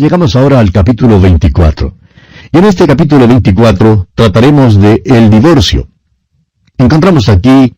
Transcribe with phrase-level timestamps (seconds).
[0.00, 1.94] Llegamos ahora al capítulo 24.
[2.52, 5.88] Y en este capítulo 24 trataremos de el divorcio.
[6.78, 7.76] Encontramos aquí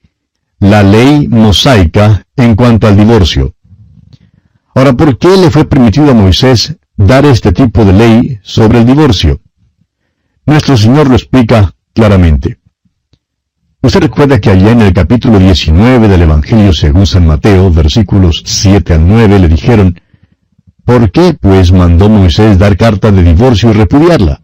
[0.61, 3.56] la ley mosaica en cuanto al divorcio.
[4.72, 8.86] Ahora, ¿por qué le fue permitido a Moisés dar este tipo de ley sobre el
[8.86, 9.40] divorcio?
[10.46, 12.60] Nuestro Señor lo explica claramente.
[13.82, 18.95] Usted recuerda que allá en el capítulo 19 del Evangelio según San Mateo, versículos 7
[18.95, 19.96] al 9, le dijeron,
[20.93, 24.42] ¿Por qué, pues, mandó Moisés dar carta de divorcio y repudiarla?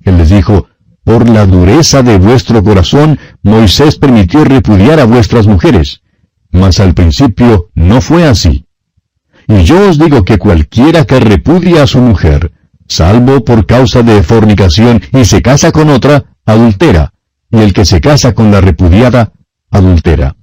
[0.00, 0.68] Él les dijo,
[1.02, 6.02] Por la dureza de vuestro corazón, Moisés permitió repudiar a vuestras mujeres.
[6.52, 8.66] Mas al principio no fue así.
[9.48, 12.52] Y yo os digo que cualquiera que repudia a su mujer,
[12.86, 17.12] salvo por causa de fornicación y se casa con otra, adultera
[17.50, 19.32] y el que se casa con la repudiada,
[19.72, 20.36] adultera.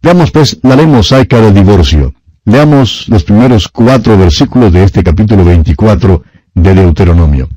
[0.00, 2.14] Veamos pues la ley mosaica del divorcio.
[2.44, 6.22] Leamos los primeros cuatro versículos de este capítulo 24
[6.54, 7.48] de Deuteronomio.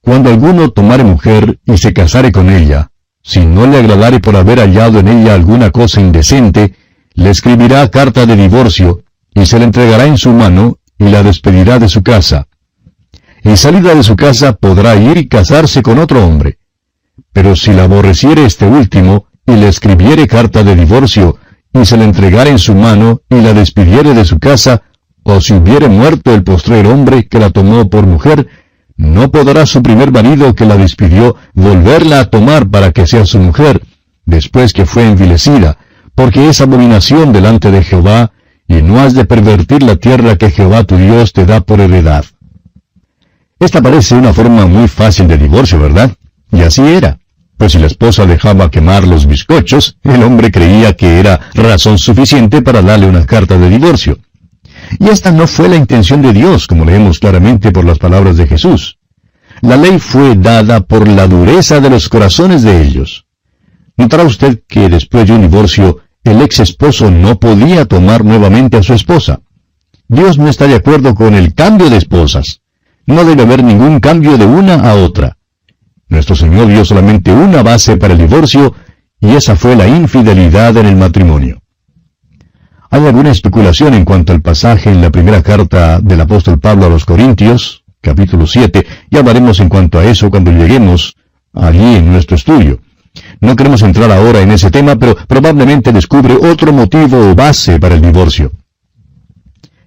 [0.00, 2.90] Cuando alguno tomare mujer y se casare con ella,
[3.22, 6.74] si no le agradare por haber hallado en ella alguna cosa indecente,
[7.14, 11.78] le escribirá carta de divorcio, y se la entregará en su mano, y la despedirá
[11.78, 12.48] de su casa.
[13.44, 16.58] En salida de su casa podrá ir y casarse con otro hombre.
[17.32, 21.38] Pero si la aborreciere este último, y le escribiere carta de divorcio,
[21.72, 24.82] y se la entregare en su mano, y la despidiere de su casa,
[25.22, 28.48] o si hubiere muerto el postrer hombre que la tomó por mujer,
[28.96, 33.38] no podrá su primer marido que la despidió volverla a tomar para que sea su
[33.38, 33.82] mujer,
[34.26, 35.78] después que fue envilecida,
[36.14, 38.32] porque es abominación delante de Jehová,
[38.68, 42.24] y no has de pervertir la tierra que Jehová tu Dios te da por heredad.
[43.58, 46.12] Esta parece una forma muy fácil de divorcio, ¿verdad?
[46.50, 47.18] Y así era.
[47.62, 52.60] Pues si la esposa dejaba quemar los bizcochos, el hombre creía que era razón suficiente
[52.60, 54.18] para darle una carta de divorcio.
[54.98, 58.48] Y esta no fue la intención de Dios, como leemos claramente por las palabras de
[58.48, 58.98] Jesús.
[59.60, 63.26] La ley fue dada por la dureza de los corazones de ellos.
[63.96, 68.82] Notará usted que después de un divorcio, el ex esposo no podía tomar nuevamente a
[68.82, 69.38] su esposa.
[70.08, 72.60] Dios no está de acuerdo con el cambio de esposas.
[73.06, 75.36] No debe haber ningún cambio de una a otra.
[76.12, 78.74] Nuestro Señor dio solamente una base para el divorcio,
[79.18, 81.62] y esa fue la infidelidad en el matrimonio.
[82.90, 86.90] Hay alguna especulación en cuanto al pasaje en la primera carta del apóstol Pablo a
[86.90, 91.16] los Corintios, capítulo 7, y hablaremos en cuanto a eso cuando lleguemos
[91.54, 92.80] allí en nuestro estudio.
[93.40, 97.94] No queremos entrar ahora en ese tema, pero probablemente descubre otro motivo o base para
[97.94, 98.52] el divorcio.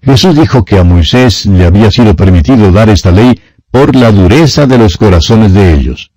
[0.02, 4.66] Jesús dijo que a Moisés le había sido permitido dar esta ley por la dureza
[4.66, 6.15] de los corazones de ellos.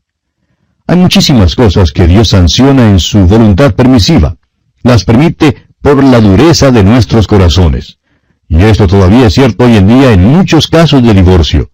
[0.90, 4.38] Hay muchísimas cosas que Dios sanciona en su voluntad permisiva.
[4.82, 7.98] Las permite por la dureza de nuestros corazones.
[8.48, 11.70] Y esto todavía es cierto hoy en día en muchos casos de divorcio.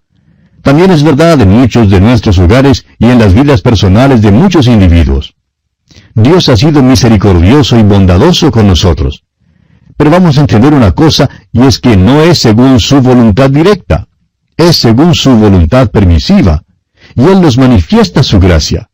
[0.62, 4.66] También es verdad en muchos de nuestros hogares y en las vidas personales de muchos
[4.66, 5.36] individuos.
[6.14, 9.22] Dios ha sido misericordioso y bondadoso con nosotros.
[9.96, 14.08] Pero vamos a entender una cosa, y es que no es según su voluntad directa,
[14.56, 16.64] es según su voluntad permisiva,
[17.14, 18.90] y Él nos manifiesta su gracia.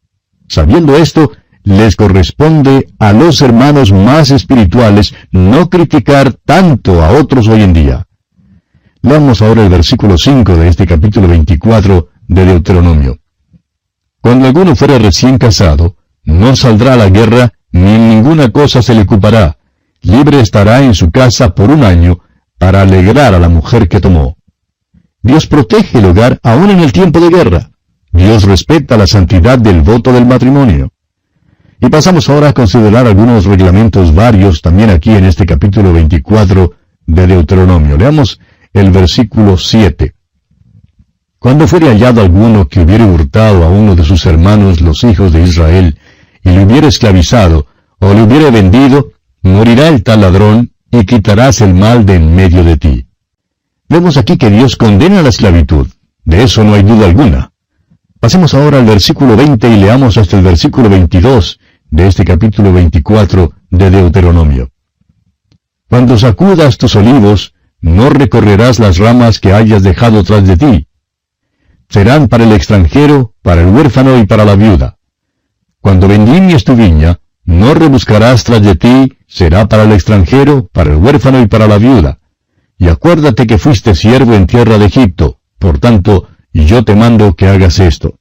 [0.50, 1.30] Sabiendo esto,
[1.62, 8.08] les corresponde a los hermanos más espirituales no criticar tanto a otros hoy en día.
[9.00, 13.18] Leamos ahora el versículo 5 de este capítulo 24 de Deuteronomio.
[14.20, 15.94] Cuando alguno fuera recién casado,
[16.24, 19.56] no saldrá a la guerra, ni en ninguna cosa se le ocupará.
[20.02, 22.18] Libre estará en su casa por un año,
[22.58, 24.36] para alegrar a la mujer que tomó.
[25.22, 27.69] Dios protege el hogar aún en el tiempo de guerra.
[28.12, 30.90] Dios respeta la santidad del voto del matrimonio.
[31.80, 36.72] Y pasamos ahora a considerar algunos reglamentos varios también aquí en este capítulo 24
[37.06, 37.96] de Deuteronomio.
[37.96, 38.40] Leamos
[38.72, 40.14] el versículo 7.
[41.38, 45.42] Cuando fuere hallado alguno que hubiere hurtado a uno de sus hermanos los hijos de
[45.42, 45.98] Israel,
[46.42, 47.66] y le hubiere esclavizado,
[47.98, 52.62] o le hubiere vendido, morirá el tal ladrón, y quitarás el mal de en medio
[52.62, 53.06] de ti.
[53.88, 55.88] Vemos aquí que Dios condena la esclavitud.
[56.24, 57.52] De eso no hay duda alguna.
[58.20, 61.58] Pasemos ahora al versículo 20 y leamos hasta el versículo 22
[61.90, 64.68] de este capítulo 24 de Deuteronomio.
[65.88, 70.86] Cuando sacudas tus olivos, no recorrerás las ramas que hayas dejado tras de ti.
[71.88, 74.98] Serán para el extranjero, para el huérfano y para la viuda.
[75.80, 80.98] Cuando vendimias tu viña, no rebuscarás tras de ti, será para el extranjero, para el
[80.98, 82.18] huérfano y para la viuda.
[82.76, 87.34] Y acuérdate que fuiste siervo en tierra de Egipto, por tanto, y yo te mando
[87.34, 88.18] que hagas esto.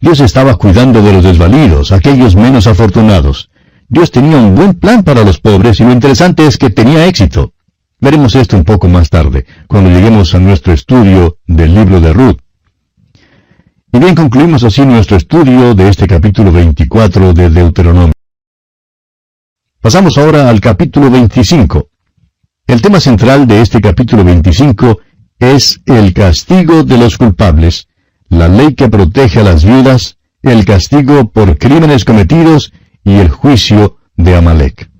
[0.00, 3.50] Dios estaba cuidando de los desvalidos, aquellos menos afortunados.
[3.88, 7.54] Dios tenía un buen plan para los pobres y lo interesante es que tenía éxito.
[8.00, 12.38] Veremos esto un poco más tarde, cuando lleguemos a nuestro estudio del libro de Ruth.
[13.90, 18.12] Y bien, concluimos así nuestro estudio de este capítulo 24 de Deuteronomio.
[19.80, 21.88] Pasamos ahora al capítulo 25.
[22.66, 25.00] El tema central de este capítulo 25
[25.38, 27.88] es el castigo de los culpables,
[28.28, 32.72] la ley que protege a las viudas, el castigo por crímenes cometidos
[33.04, 34.90] y el juicio de Amalek.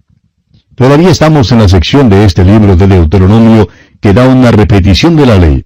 [0.75, 3.69] Todavía estamos en la sección de este libro de Deuteronomio
[4.00, 5.64] que da una repetición de la ley.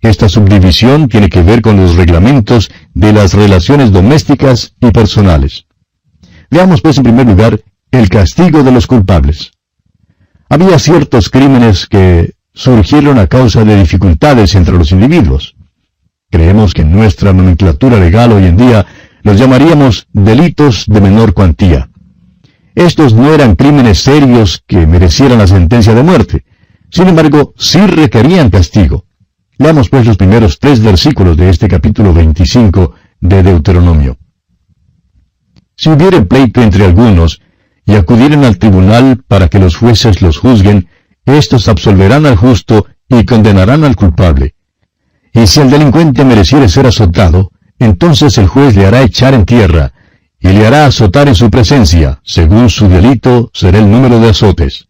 [0.00, 5.66] Esta subdivisión tiene que ver con los reglamentos de las relaciones domésticas y personales.
[6.50, 7.60] Veamos pues en primer lugar
[7.90, 9.50] el castigo de los culpables.
[10.48, 15.54] Había ciertos crímenes que surgieron a causa de dificultades entre los individuos.
[16.30, 18.86] Creemos que en nuestra nomenclatura legal hoy en día
[19.22, 21.90] los llamaríamos delitos de menor cuantía.
[22.74, 26.44] Estos no eran crímenes serios que merecieran la sentencia de muerte.
[26.90, 29.04] Sin embargo, sí requerían castigo.
[29.58, 34.16] Leamos pues los primeros tres versículos de este capítulo 25 de Deuteronomio.
[35.76, 37.40] Si hubiere pleito entre algunos,
[37.84, 40.88] y acudieren al tribunal para que los jueces los juzguen,
[41.26, 44.54] éstos absolverán al justo y condenarán al culpable.
[45.32, 49.92] Y si el delincuente mereciere ser azotado, entonces el juez le hará echar en tierra,
[50.40, 54.88] y le hará azotar en su presencia, según su delito será el número de azotes.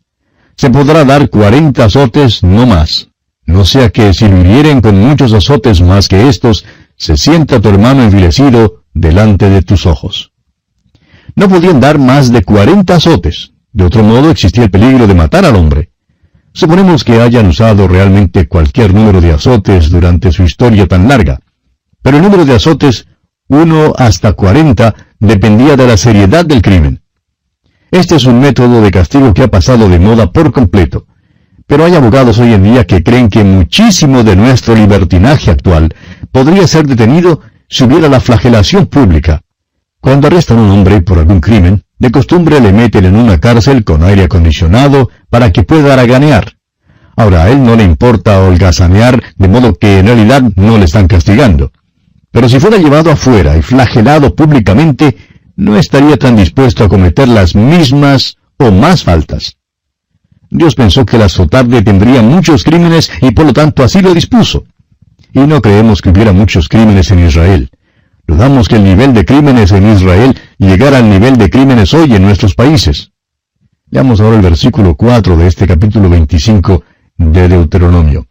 [0.57, 3.09] Se podrá dar cuarenta azotes, no más.
[3.45, 6.65] No sea que si lo con muchos azotes más que estos,
[6.97, 10.33] se sienta tu hermano envilecido delante de tus ojos.
[11.35, 13.53] No podían dar más de cuarenta azotes.
[13.73, 15.91] De otro modo existía el peligro de matar al hombre.
[16.57, 21.39] Suponemos que hayan usado realmente cualquier número de azotes durante su historia tan larga.
[22.01, 23.07] Pero el número de azotes,
[23.49, 27.03] uno hasta cuarenta, dependía de la seriedad del crimen.
[27.91, 31.07] Este es un método de castigo que ha pasado de moda por completo.
[31.67, 35.95] Pero hay abogados hoy en día que creen que muchísimo de nuestro libertinaje actual
[36.33, 39.43] podría ser detenido si hubiera la flagelación pública.
[40.01, 43.85] Cuando arrestan a un hombre por algún crimen, de costumbre le meten en una cárcel
[43.85, 46.57] con aire acondicionado para que pueda haraganear.
[47.17, 51.09] Ahora, a él no le importa holgazanear, de modo que en realidad no le están
[51.09, 51.73] castigando.
[52.31, 55.17] Pero si fuera llevado afuera y flagelado públicamente,
[55.57, 59.57] no estaría tan dispuesto a cometer las mismas o más faltas.
[60.51, 64.65] Dios pensó que el azotar detendría muchos crímenes y por lo tanto así lo dispuso.
[65.33, 67.71] Y no creemos que hubiera muchos crímenes en Israel.
[68.27, 72.23] Dudamos que el nivel de crímenes en Israel llegara al nivel de crímenes hoy en
[72.23, 73.13] nuestros países.
[73.87, 76.83] Veamos ahora el versículo 4 de este capítulo 25
[77.19, 78.27] de Deuteronomio.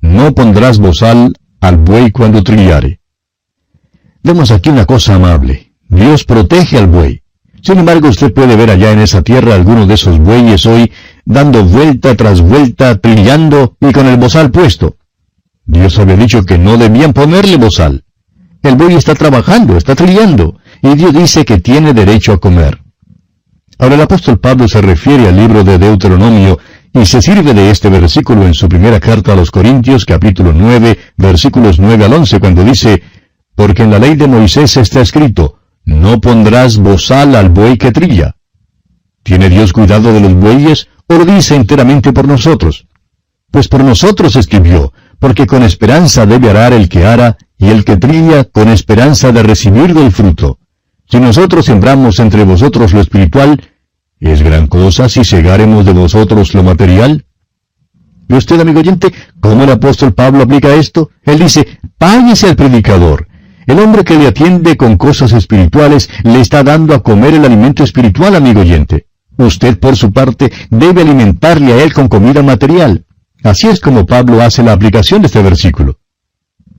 [0.00, 3.00] No pondrás bozal al buey cuando trillare.
[4.22, 5.72] Vemos aquí una cosa amable.
[5.88, 7.22] Dios protege al buey.
[7.62, 10.92] Sin embargo, usted puede ver allá en esa tierra algunos de esos bueyes hoy
[11.24, 14.96] dando vuelta tras vuelta, trillando y con el bozal puesto.
[15.64, 18.05] Dios había dicho que no debían ponerle bozal.
[18.66, 22.82] El buey está trabajando, está trillando, y Dios dice que tiene derecho a comer.
[23.78, 26.58] Ahora el apóstol Pablo se refiere al libro de Deuteronomio
[26.92, 30.98] y se sirve de este versículo en su primera carta a los Corintios, capítulo 9,
[31.16, 33.04] versículos 9 al 11, cuando dice,
[33.54, 38.34] porque en la ley de Moisés está escrito, no pondrás bozal al buey que trilla.
[39.22, 42.88] ¿Tiene Dios cuidado de los bueyes o lo dice enteramente por nosotros?
[43.52, 47.96] Pues por nosotros escribió, porque con esperanza debe arar el que ara, y el que
[47.96, 50.58] trilla con esperanza de recibir del fruto.
[51.08, 53.60] Si nosotros sembramos entre vosotros lo espiritual,
[54.20, 57.26] ¿es gran cosa si segaremos de vosotros lo material?
[58.28, 61.10] ¿Y usted, amigo oyente, cómo el apóstol Pablo aplica esto?
[61.24, 63.28] Él dice, páguese al predicador,
[63.66, 67.84] el hombre que le atiende con cosas espirituales le está dando a comer el alimento
[67.84, 69.06] espiritual, amigo oyente.
[69.38, 73.04] Usted, por su parte, debe alimentarle a él con comida material.
[73.42, 75.98] Así es como Pablo hace la aplicación de este versículo.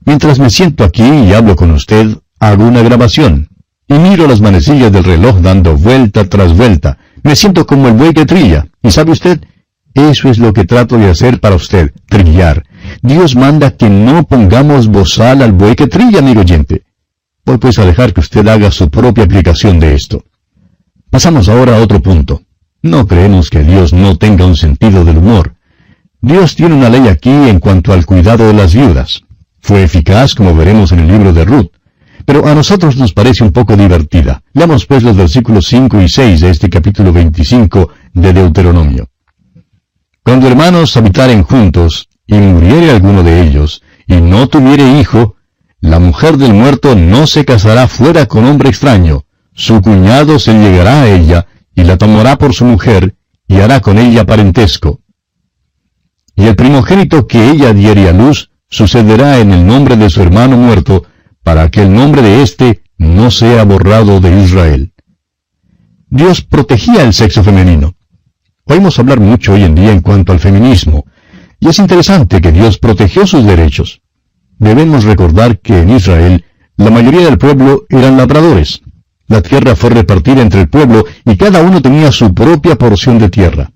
[0.04, 3.48] Mientras me siento aquí y hablo con usted, hago una grabación.
[3.86, 6.98] Y miro las manecillas del reloj dando vuelta tras vuelta.
[7.22, 8.66] Me siento como el buey que trilla.
[8.82, 9.40] ¿Y sabe usted?
[9.94, 12.64] Eso es lo que trato de hacer para usted, trillar.
[13.02, 16.82] Dios manda que no pongamos bozal al buey que trilla, amigo oyente.
[17.44, 20.24] Voy pues a dejar que usted haga su propia aplicación de esto.
[21.10, 22.42] Pasamos ahora a otro punto.
[22.82, 25.54] No creemos que Dios no tenga un sentido del humor.
[26.20, 29.24] Dios tiene una ley aquí en cuanto al cuidado de las viudas.
[29.60, 31.70] Fue eficaz, como veremos en el libro de Ruth.
[32.24, 34.42] Pero a nosotros nos parece un poco divertida.
[34.52, 39.08] Leamos pues los versículos 5 y 6 de este capítulo 25 de Deuteronomio.
[40.22, 45.36] Cuando hermanos habitaren juntos, y muriere alguno de ellos, y no tuviere hijo,
[45.80, 49.24] la mujer del muerto no se casará fuera con hombre extraño,
[49.54, 53.14] su cuñado se llegará a ella, y la tomará por su mujer,
[53.46, 55.00] y hará con ella parentesco.
[56.36, 60.56] y el primogénito que ella diere a luz sucederá en el nombre de su hermano
[60.56, 61.04] muerto,
[61.42, 64.92] para que el nombre de éste no sea borrado de Israel.
[66.10, 67.94] Dios protegía el sexo femenino.
[68.64, 71.06] Oímos hablar mucho hoy en día en cuanto al feminismo,
[71.60, 74.02] y es interesante que Dios protegió sus derechos.
[74.58, 76.44] Debemos recordar que en Israel
[76.76, 78.82] la mayoría del pueblo eran labradores.
[79.26, 83.28] La tierra fue repartida entre el pueblo y cada uno tenía su propia porción de
[83.28, 83.70] tierra.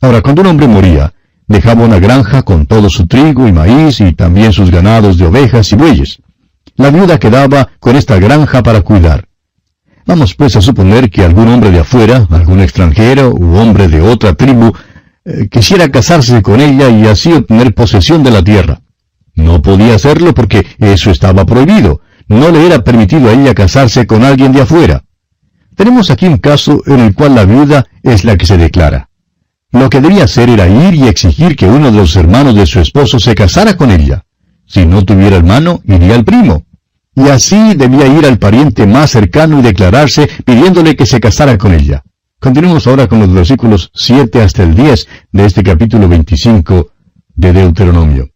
[0.00, 1.12] Ahora, cuando un hombre moría,
[1.48, 5.72] dejaba una granja con todo su trigo y maíz y también sus ganados de ovejas
[5.72, 6.18] y bueyes.
[6.76, 9.26] La viuda quedaba con esta granja para cuidar.
[10.06, 14.34] Vamos pues a suponer que algún hombre de afuera, algún extranjero u hombre de otra
[14.34, 14.72] tribu,
[15.24, 18.82] eh, quisiera casarse con ella y así obtener posesión de la tierra.
[19.34, 22.00] No podía hacerlo porque eso estaba prohibido.
[22.28, 25.02] No le era permitido a ella casarse con alguien de afuera.
[25.74, 29.10] Tenemos aquí un caso en el cual la viuda es la que se declara.
[29.78, 32.80] Lo que debía hacer era ir y exigir que uno de los hermanos de su
[32.80, 34.24] esposo se casara con ella.
[34.66, 36.64] Si no tuviera hermano, iría al primo.
[37.14, 41.74] Y así debía ir al pariente más cercano y declararse pidiéndole que se casara con
[41.74, 42.02] ella.
[42.40, 46.92] Continuemos ahora con los versículos 7 hasta el 10 de este capítulo 25
[47.34, 48.30] de Deuteronomio.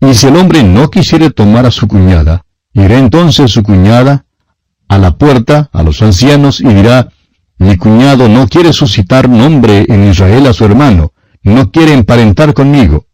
[0.00, 4.24] Y si el hombre no quisiere tomar a su cuñada, irá entonces su cuñada
[4.88, 7.10] a la puerta, a los ancianos, y dirá,
[7.62, 13.06] mi cuñado no quiere suscitar nombre en Israel a su hermano, no quiere emparentar conmigo.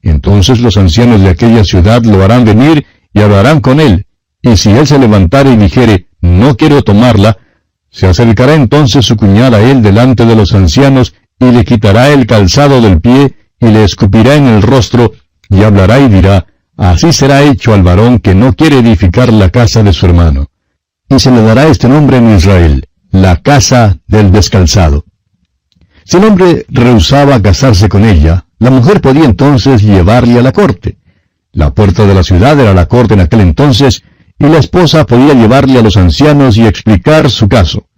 [0.00, 4.06] Entonces los ancianos de aquella ciudad lo harán venir y hablarán con él,
[4.40, 7.36] y si él se levantare y dijere, no quiero tomarla,
[7.90, 12.26] se acercará entonces su cuñada a él delante de los ancianos, y le quitará el
[12.26, 15.12] calzado del pie, y le escupirá en el rostro,
[15.50, 16.46] y hablará y dirá,
[16.76, 20.46] Así será hecho al varón que no quiere edificar la casa de su hermano.
[21.08, 25.04] Y se le dará este nombre en Israel, la casa del descalzado.
[26.04, 30.98] Si el hombre rehusaba casarse con ella, la mujer podía entonces llevarle a la corte.
[31.52, 34.02] La puerta de la ciudad era la corte en aquel entonces,
[34.38, 37.88] y la esposa podía llevarle a los ancianos y explicar su caso.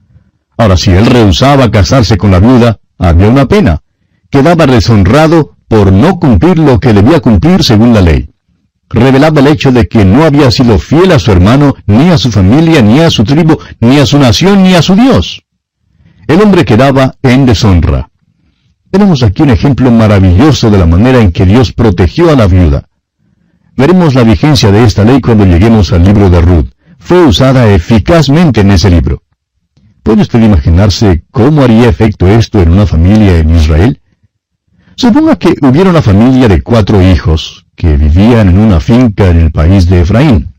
[0.56, 3.82] Ahora, si él rehusaba casarse con la viuda, había una pena.
[4.30, 8.29] Quedaba deshonrado por no cumplir lo que debía cumplir según la ley.
[8.92, 12.32] Revelaba el hecho de que no había sido fiel a su hermano, ni a su
[12.32, 15.44] familia, ni a su tribu, ni a su nación, ni a su Dios.
[16.26, 18.11] El hombre quedaba en deshonra.
[18.90, 22.88] Tenemos aquí un ejemplo maravilloso de la manera en que Dios protegió a la viuda.
[23.76, 26.70] Veremos la vigencia de esta ley cuando lleguemos al libro de Ruth.
[26.99, 29.23] Fue usada eficazmente en ese libro.
[30.02, 34.00] ¿Puede usted imaginarse cómo haría efecto esto en una familia en Israel?
[34.97, 39.52] Suponga que hubiera una familia de cuatro hijos que vivían en una finca en el
[39.52, 40.52] país de Efraín.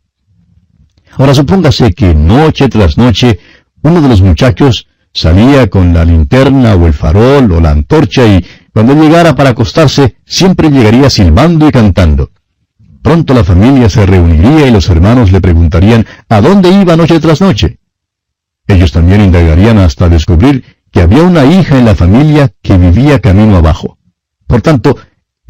[1.12, 3.38] Ahora supóngase que noche tras noche
[3.84, 8.44] uno de los muchachos salía con la linterna o el farol o la antorcha y
[8.74, 12.32] cuando llegara para acostarse siempre llegaría silbando y cantando.
[13.04, 17.40] Pronto la familia se reuniría y los hermanos le preguntarían a dónde iba noche tras
[17.40, 17.78] noche.
[18.66, 23.58] Ellos también indagarían hasta descubrir que había una hija en la familia que vivía camino
[23.58, 24.00] abajo.
[24.48, 24.98] Por tanto,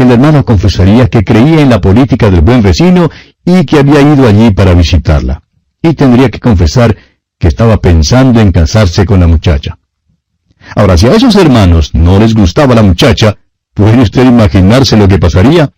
[0.02, 3.10] el hermano confesaría que creía en la política del buen vecino
[3.46, 5.44] y que había ido allí para visitarla.
[5.82, 6.96] Y tendría que confesar
[7.40, 9.78] que estaba pensando en casarse con la muchacha.
[10.76, 13.38] Ahora, si a esos hermanos no les gustaba la muchacha,
[13.74, 15.72] ¿puede usted imaginarse lo que pasaría?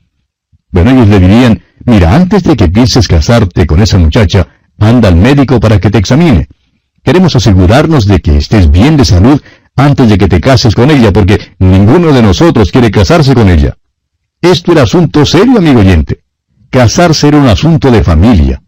[0.71, 4.47] Bueno, ellos le dirían, mira, antes de que pienses casarte con esa muchacha,
[4.79, 6.47] anda al médico para que te examine.
[7.03, 9.41] Queremos asegurarnos de que estés bien de salud
[9.75, 13.77] antes de que te cases con ella, porque ninguno de nosotros quiere casarse con ella.
[14.43, 16.25] Esto era asunto serio, amigo oyente.
[16.69, 18.62] Casarse era un asunto de familia.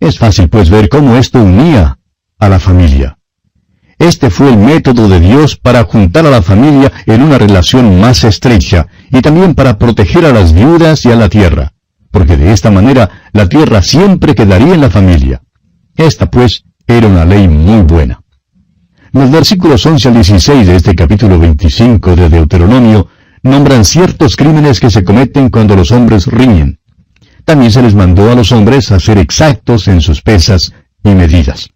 [0.00, 1.98] Es fácil pues ver cómo esto unía
[2.38, 3.18] a la familia.
[3.98, 8.24] Este fue el método de Dios para juntar a la familia en una relación más
[8.24, 11.74] estrecha y también para proteger a las viudas y a la tierra,
[12.10, 15.42] porque de esta manera la tierra siempre quedaría en la familia.
[15.96, 18.22] Esta pues era una ley muy buena.
[19.12, 23.08] Los versículos 11 al 16 de este capítulo 25 de Deuteronomio
[23.42, 26.78] nombran ciertos crímenes que se cometen cuando los hombres riñen.
[27.44, 30.72] También se les mandó a los hombres a ser exactos en sus pesas
[31.02, 31.70] y medidas.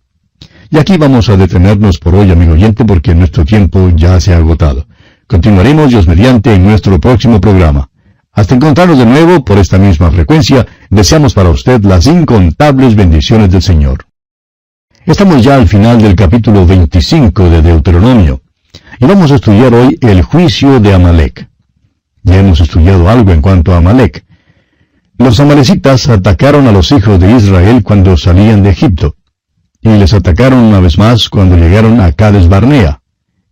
[0.70, 4.36] Y aquí vamos a detenernos por hoy, amigo oyente, porque nuestro tiempo ya se ha
[4.36, 4.86] agotado.
[5.26, 7.90] Continuaremos, Dios mediante, en nuestro próximo programa.
[8.32, 13.62] Hasta encontrarnos de nuevo por esta misma frecuencia, deseamos para usted las incontables bendiciones del
[13.62, 14.06] Señor.
[15.04, 18.42] Estamos ya al final del capítulo 25 de Deuteronomio,
[19.00, 21.48] y vamos a estudiar hoy el juicio de Amalek.
[22.26, 24.24] Ya hemos estudiado algo en cuanto a Amalek.
[25.16, 29.14] Los amalecitas atacaron a los hijos de Israel cuando salían de Egipto,
[29.80, 33.00] y les atacaron una vez más cuando llegaron a Cades Barnea.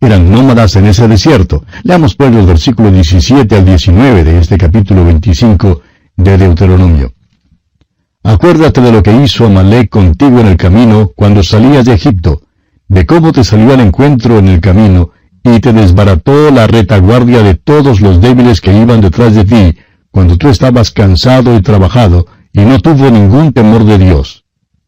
[0.01, 1.63] eran nómadas en ese desierto.
[1.83, 5.81] Leamos pues los versículos 17 al 19 de este capítulo 25
[6.17, 7.13] de Deuteronomio.
[8.23, 12.41] Acuérdate de lo que hizo Amalek contigo en el camino cuando salías de Egipto,
[12.89, 15.11] de cómo te salió al encuentro en el camino,
[15.45, 19.77] y te desbarató la retaguardia de todos los débiles que iban detrás de ti,
[20.09, 24.43] cuando tú estabas cansado y trabajado, y no tuvo ningún temor de Dios.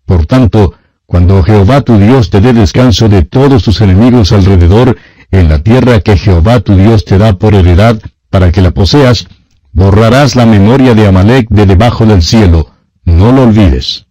[0.06, 0.74] Por tanto,
[1.06, 4.98] cuando Jehová tu Dios te dé descanso de todos tus enemigos alrededor,
[5.30, 9.28] en la tierra que Jehová tu Dios te da por heredad, para que la poseas,
[9.74, 12.72] borrarás la memoria de Amalek de debajo del cielo,
[13.06, 14.08] no lo olvides.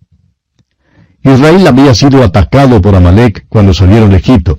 [1.24, 4.58] Israel había sido atacado por Amalek cuando salieron de Egipto.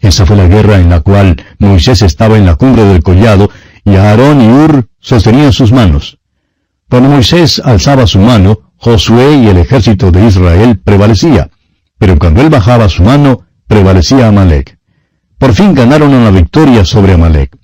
[0.00, 3.50] Esa fue la guerra en la cual Moisés estaba en la cumbre del collado
[3.84, 6.18] y Aarón y Ur sostenían sus manos.
[6.88, 11.50] Cuando Moisés alzaba su mano, Josué y el ejército de Israel prevalecía,
[11.98, 14.78] pero cuando él bajaba su mano, prevalecía Amalek.
[15.38, 17.56] Por fin ganaron una victoria sobre Amalek.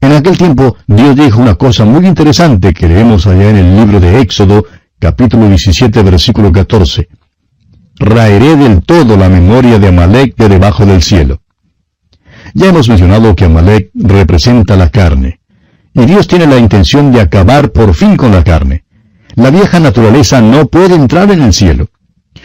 [0.00, 3.98] En aquel tiempo Dios dijo una cosa muy interesante que leemos allá en el libro
[3.98, 4.64] de Éxodo,
[4.98, 7.08] capítulo 17, versículo 14.
[7.96, 11.40] Raeré del todo la memoria de Amalek de debajo del cielo.
[12.56, 15.40] Ya hemos mencionado que Amalek representa la carne.
[15.92, 18.84] Y Dios tiene la intención de acabar por fin con la carne.
[19.34, 21.88] La vieja naturaleza no puede entrar en el cielo.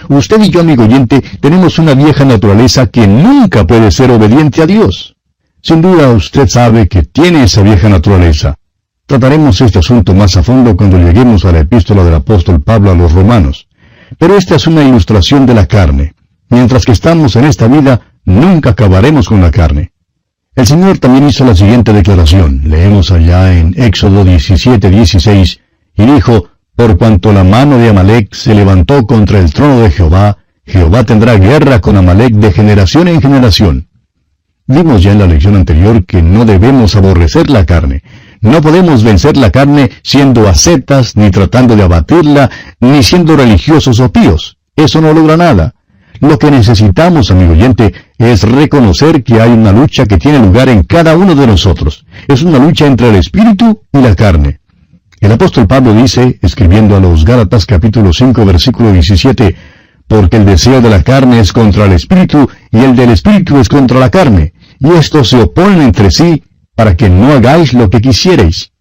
[0.08, 4.66] Usted y yo, amigo oyente, tenemos una vieja naturaleza que nunca puede ser obediente a
[4.66, 5.16] Dios.
[5.62, 8.56] Sin duda usted sabe que tiene esa vieja naturaleza.
[9.06, 12.96] Trataremos este asunto más a fondo cuando lleguemos a la epístola del apóstol Pablo a
[12.96, 13.68] los romanos.
[14.18, 16.16] Pero esta es una ilustración de la carne.
[16.50, 19.92] Mientras que estamos en esta vida, nunca acabaremos con la carne.
[20.56, 22.62] El Señor también hizo la siguiente declaración.
[22.66, 25.60] Leemos allá en Éxodo 17, 16,
[25.96, 30.38] y dijo, por cuanto la mano de Amalek se levantó contra el trono de Jehová,
[30.66, 33.90] Jehová tendrá guerra con Amalek de generación en generación.
[34.68, 38.04] Vimos ya en la lección anterior que no debemos aborrecer la carne.
[38.42, 44.12] No podemos vencer la carne siendo ascetas, ni tratando de abatirla, ni siendo religiosos o
[44.12, 44.58] píos.
[44.76, 45.74] Eso no logra nada.
[46.20, 50.84] Lo que necesitamos, amigo oyente, es reconocer que hay una lucha que tiene lugar en
[50.84, 52.06] cada uno de nosotros.
[52.28, 54.60] Es una lucha entre el espíritu y la carne.
[55.22, 59.56] El apóstol Pablo dice, escribiendo a los Gálatas capítulo 5 versículo 17,
[60.08, 63.70] porque el deseo de la carne es contra el espíritu y el del espíritu es
[63.70, 66.44] contra la carne, y estos se oponen entre sí
[66.76, 68.72] para que no hagáis lo que quisierais.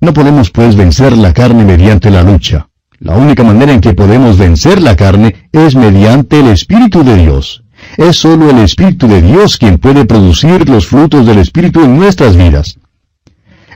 [0.00, 2.68] No podemos pues vencer la carne mediante la lucha.
[3.00, 7.64] La única manera en que podemos vencer la carne es mediante el Espíritu de Dios.
[7.98, 12.36] Es sólo el Espíritu de Dios quien puede producir los frutos del Espíritu en nuestras
[12.36, 12.78] vidas.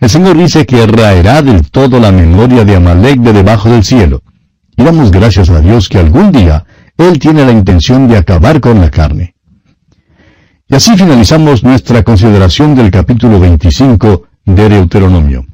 [0.01, 4.23] El Señor dice que raerá del todo la memoria de Amalek de debajo del cielo.
[4.77, 6.65] Y damos gracias a Dios que algún día
[6.97, 9.35] Él tiene la intención de acabar con la carne.
[10.69, 15.52] Y así finalizamos nuestra consideración del capítulo 25 de Deuteronomio.